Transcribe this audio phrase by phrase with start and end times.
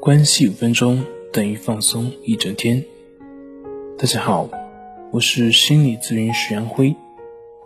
[0.00, 2.82] 关系五分钟等于放松一整天。
[3.98, 4.48] 大家好，
[5.10, 6.96] 我是心理咨询师杨辉，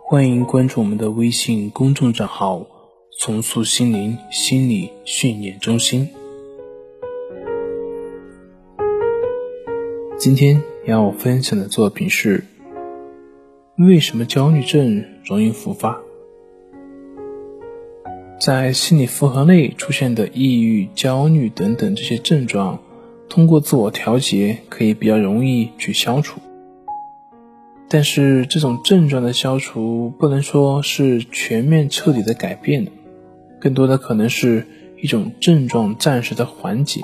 [0.03, 2.67] 欢迎关注我们的微信公众账号
[3.21, 6.09] “重塑心灵心理训练中心”。
[10.19, 12.43] 今天要分享的作品是：
[13.77, 16.01] 为什么焦虑症容易复发？
[18.45, 22.79] 在心理负荷内出现的抑郁、焦虑等等这些症状，
[23.27, 26.39] 通过自我调节可以比较容易去消除。
[27.89, 32.91] 但是这种症状的消除不能说是全面彻底的改变的，
[33.59, 34.67] 更多的可能是
[35.01, 37.01] 一种症状暂时的缓解。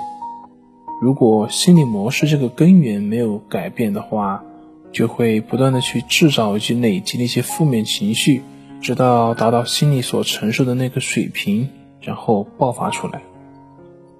[1.00, 4.44] 如果心理模式这个根源没有改变的话，
[4.92, 8.42] 就会不断的去制造以及累积那些负面情绪。
[8.82, 13.22] 直到达到心理所承受的那个水平，然后爆发出来。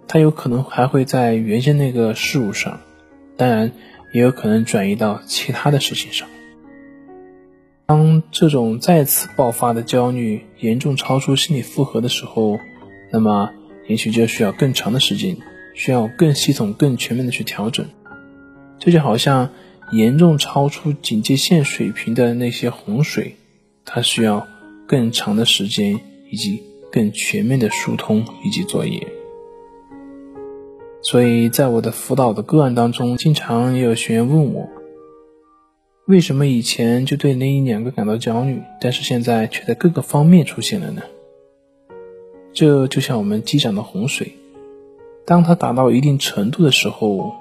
[0.07, 2.81] 它有可能还会在原先那个事物上，
[3.37, 3.73] 当然
[4.15, 6.29] 也有可能转移到其他的事情上。
[7.87, 12.61] 当这种再次爆发的焦虑严重超出心理负荷的时候，
[13.11, 13.51] 那么
[13.89, 15.37] 也许就需要更长的时间，
[15.75, 17.85] 需要更系统、更全面的去调整。
[18.79, 19.51] 这就好像
[19.91, 23.35] 严重超出警戒线水平的那些洪水，
[23.85, 24.47] 它需要。
[24.93, 25.99] 更长的时间，
[26.31, 26.63] 以及
[26.93, 29.09] 更全面的疏通以及作业。
[31.01, 34.69] 所以在我的辅导的个案当中，经常也有学员问我，
[36.07, 41.01] 为什么以前就对那一两个感到焦虑，但是现在却在各个方面出现了呢？
[42.53, 44.35] 这就像我们积攒的洪水，
[45.25, 47.33] 当它达到一定程度的时候，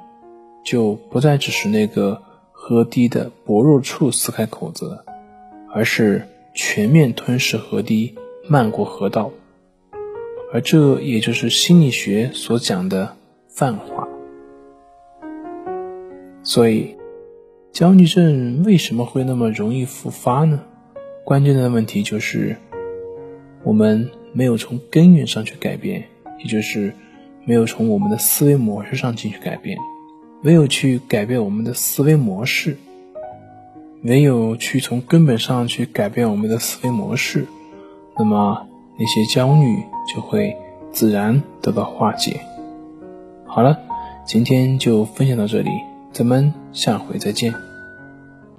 [0.64, 2.22] 就不再只是那个
[2.54, 5.04] 河堤的薄弱处撕开口子了，
[5.74, 6.26] 而是。
[6.54, 8.16] 全面吞噬河堤，
[8.48, 9.32] 漫过河道，
[10.54, 13.16] 而这也就是心理学所讲的
[13.48, 14.08] 泛化。
[16.44, 16.96] 所以，
[17.72, 20.64] 焦虑症为什么会那么容易复发呢？
[21.24, 22.58] 关键的问题就是
[23.64, 26.06] 我们没有从根源上去改变，
[26.40, 26.94] 也就是
[27.46, 29.78] 没有从我们的思维模式上进行改变，
[30.42, 32.76] 没有去改变我们的思维模式。
[34.04, 37.48] 唯有去从根本上去改变我们的思维模式，
[38.18, 38.68] 那么
[38.98, 40.56] 那些焦虑就会
[40.92, 42.42] 自然得到化解。
[43.46, 43.78] 好了，
[44.26, 45.70] 今天就分享到这里，
[46.12, 47.71] 咱们下回再见。